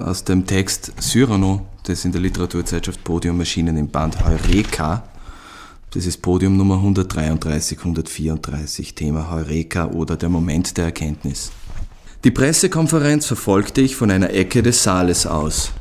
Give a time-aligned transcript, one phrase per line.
[0.00, 5.04] aus dem Text Cyrano, das in der Literaturzeitschrift Podium erschienen im Band Heureka.
[5.90, 11.50] Das ist Podium Nummer 133, 134, Thema Heureka oder der Moment der Erkenntnis.
[12.24, 15.72] Die Pressekonferenz verfolgte ich von einer Ecke des Saales aus.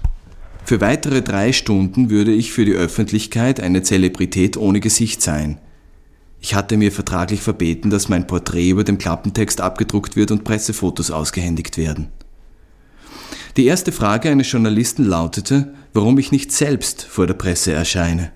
[0.63, 5.59] Für weitere drei Stunden würde ich für die Öffentlichkeit eine Zelebrität ohne Gesicht sein.
[6.39, 11.09] Ich hatte mir vertraglich verbeten, dass mein Porträt über dem Klappentext abgedruckt wird und Pressefotos
[11.09, 12.09] ausgehändigt werden.
[13.57, 18.31] Die erste Frage eines Journalisten lautete, warum ich nicht selbst vor der Presse erscheine.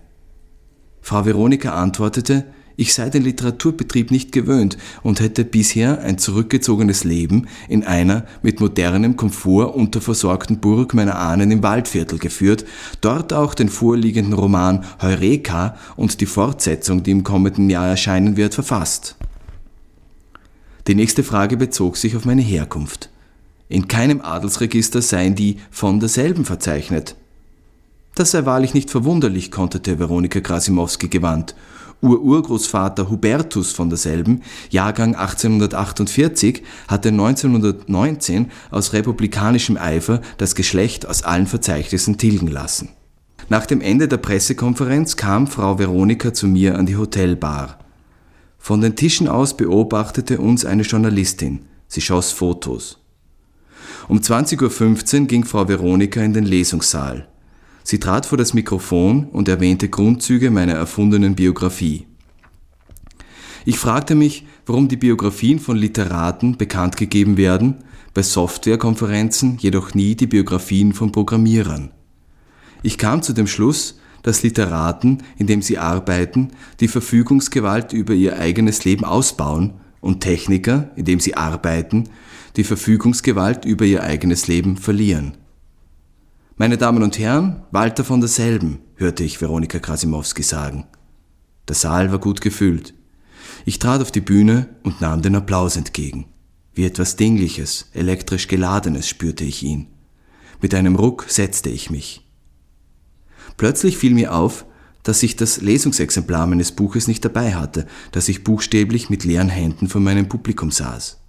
[1.00, 7.48] Frau Veronika antwortete, ich sei den Literaturbetrieb nicht gewöhnt und hätte bisher ein zurückgezogenes Leben
[7.70, 12.66] in einer mit modernem Komfort unterversorgten Burg meiner Ahnen im Waldviertel geführt,
[13.02, 18.56] dort auch den vorliegenden Roman Heureka und die Fortsetzung, die im kommenden Jahr erscheinen wird,
[18.56, 19.18] verfasst.
[20.88, 23.11] Die nächste Frage bezog sich auf meine Herkunft.
[23.72, 27.16] In keinem Adelsregister seien die von derselben verzeichnet.
[28.16, 31.56] Das sei wahrlich nicht verwunderlich, konterte Veronika Krasimowski gewandt
[32.02, 41.48] Ururgroßvater Hubertus von derselben, Jahrgang 1848, hatte 1919 aus republikanischem Eifer das Geschlecht aus allen
[41.48, 42.90] Verzeichnissen tilgen lassen.
[43.48, 47.80] Nach dem Ende der Pressekonferenz kam Frau Veronika zu mir an die Hotelbar.
[48.58, 51.66] Von den Tischen aus beobachtete uns eine Journalistin.
[51.88, 53.01] Sie schoss Fotos.
[54.08, 57.28] Um 20.15 Uhr ging Frau Veronika in den Lesungssaal.
[57.84, 62.06] Sie trat vor das Mikrofon und erwähnte Grundzüge meiner erfundenen Biografie.
[63.66, 70.16] Ich fragte mich, warum die Biografien von Literaten bekannt gegeben werden, bei Softwarekonferenzen jedoch nie
[70.16, 71.92] die Biografien von Programmierern.
[72.84, 78.84] Ich kam zu dem Schluss, dass Literaten, indem sie arbeiten, die Verfügungsgewalt über ihr eigenes
[78.86, 82.10] Leben ausbauen und Techniker, indem sie arbeiten,
[82.56, 85.38] die Verfügungsgewalt über ihr eigenes Leben verlieren.
[86.58, 90.86] Meine Damen und Herren, Walter von derselben, hörte ich Veronika Krasimowski sagen.
[91.68, 92.94] Der Saal war gut gefüllt.
[93.66, 96.26] Ich trat auf die Bühne und nahm den Applaus entgegen.
[96.74, 99.88] Wie etwas Dingliches, elektrisch Geladenes spürte ich ihn.
[100.62, 102.28] Mit einem Ruck setzte ich mich.
[103.58, 104.66] Plötzlich fiel mir auf,
[105.04, 109.88] dass ich das Lesungsexemplar meines Buches nicht dabei hatte, dass ich buchstäblich mit leeren Händen
[109.88, 111.21] vor meinem Publikum saß.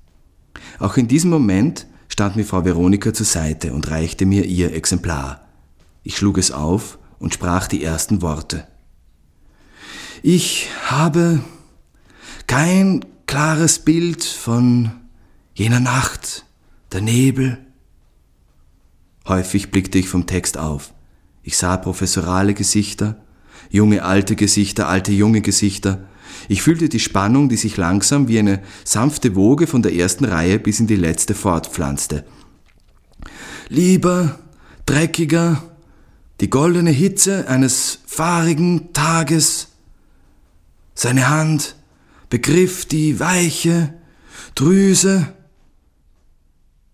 [0.79, 5.49] Auch in diesem Moment stand mir Frau Veronika zur Seite und reichte mir ihr Exemplar.
[6.03, 8.67] Ich schlug es auf und sprach die ersten Worte.
[10.23, 11.41] Ich habe
[12.47, 14.91] kein klares Bild von
[15.55, 16.45] jener Nacht,
[16.93, 17.59] der Nebel.
[19.27, 20.93] Häufig blickte ich vom Text auf.
[21.43, 23.25] Ich sah professorale Gesichter,
[23.71, 26.09] junge alte Gesichter, alte junge Gesichter,
[26.49, 30.59] ich fühlte die Spannung, die sich langsam wie eine sanfte Woge von der ersten Reihe
[30.59, 32.25] bis in die letzte fortpflanzte.
[33.69, 34.39] Lieber,
[34.87, 35.63] dreckiger,
[36.41, 39.69] die goldene Hitze eines fahrigen Tages.
[40.95, 41.77] Seine Hand
[42.29, 43.95] begriff die weiche
[44.55, 45.33] Drüse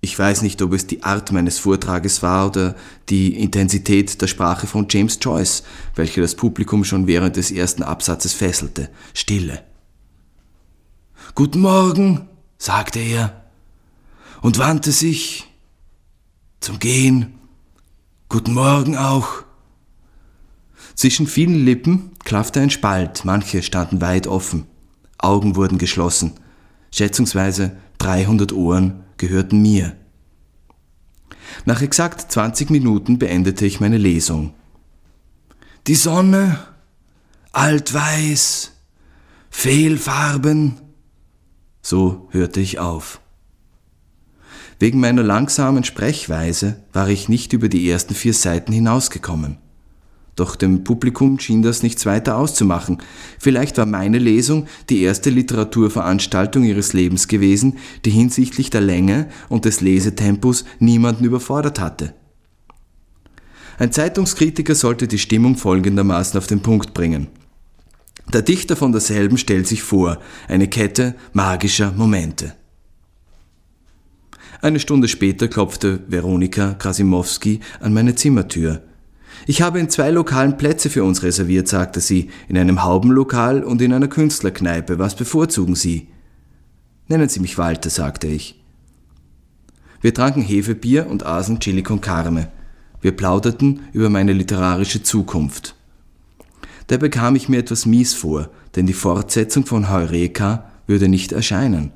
[0.00, 2.76] ich weiß nicht, ob es die Art meines Vortrages war oder
[3.08, 5.64] die Intensität der Sprache von James Joyce,
[5.96, 8.90] welche das Publikum schon während des ersten Absatzes fesselte.
[9.12, 9.64] Stille.
[11.34, 13.44] Guten Morgen, sagte er
[14.40, 15.46] und wandte sich
[16.60, 17.34] zum Gehen.
[18.28, 19.28] Guten Morgen auch.
[20.94, 24.66] Zwischen vielen Lippen klaffte ein Spalt, manche standen weit offen,
[25.18, 26.34] Augen wurden geschlossen,
[26.92, 29.96] schätzungsweise 300 Ohren gehörten mir.
[31.64, 34.54] Nach exakt 20 Minuten beendete ich meine Lesung.
[35.86, 36.58] Die Sonne,
[37.52, 38.72] altweiß,
[39.50, 40.80] Fehlfarben,
[41.82, 43.20] so hörte ich auf.
[44.78, 49.58] Wegen meiner langsamen Sprechweise war ich nicht über die ersten vier Seiten hinausgekommen.
[50.38, 52.98] Doch dem Publikum schien das nichts weiter auszumachen.
[53.40, 59.64] Vielleicht war meine Lesung die erste Literaturveranstaltung ihres Lebens gewesen, die hinsichtlich der Länge und
[59.64, 62.14] des Lesetempos niemanden überfordert hatte.
[63.78, 67.26] Ein Zeitungskritiker sollte die Stimmung folgendermaßen auf den Punkt bringen.
[68.32, 72.54] Der Dichter von derselben stellt sich vor, eine Kette magischer Momente.
[74.62, 78.82] Eine Stunde später klopfte Veronika Krasimowski an meine Zimmertür.
[79.46, 83.80] Ich habe in zwei lokalen Plätze für uns reserviert, sagte sie, in einem Haubenlokal und
[83.80, 84.98] in einer Künstlerkneipe.
[84.98, 86.08] Was bevorzugen Sie?
[87.08, 88.62] Nennen Sie mich Walter, sagte ich.
[90.00, 92.48] Wir tranken Hefebier und aßen Chili con Carme.
[93.00, 95.74] Wir plauderten über meine literarische Zukunft.
[96.88, 101.92] Da bekam ich mir etwas mies vor, denn die Fortsetzung von Heureka würde nicht erscheinen.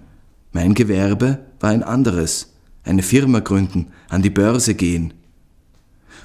[0.52, 2.52] Mein Gewerbe war ein anderes.
[2.84, 5.14] Eine Firma gründen, an die Börse gehen.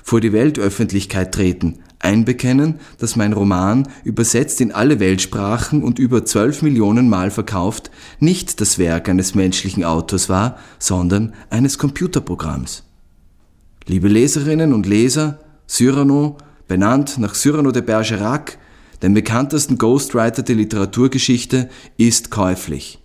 [0.08, 6.62] Vor die Weltöffentlichkeit treten, einbekennen, dass mein Roman, übersetzt in alle Weltsprachen und über 12
[6.62, 12.86] Millionen Mal verkauft, nicht das Werk eines menschlichen Autors war, sondern eines Computerprogramms.
[13.86, 16.38] Liebe Leserinnen und Leser, Cyrano,
[16.70, 18.58] benannt nach Cyrano de Bergerac,
[19.02, 23.00] dem bekanntesten Ghostwriter der Literaturgeschichte, ist käuflich.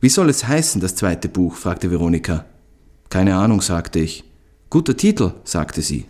[0.00, 1.54] Wie soll es heißen, das zweite Buch?
[1.54, 2.44] fragte Veronika.
[3.08, 4.25] Keine Ahnung, sagte ich.
[4.68, 6.06] Guter Titel, sagte sie.